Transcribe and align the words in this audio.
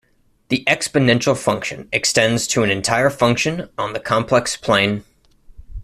The 0.49 0.63
exponential 0.65 1.37
function 1.37 1.87
extends 1.93 2.47
to 2.47 2.63
an 2.63 2.71
entire 2.71 3.11
function 3.11 3.69
on 3.77 3.93
the 3.93 3.99
complex 3.99 4.57
plane. 4.57 5.03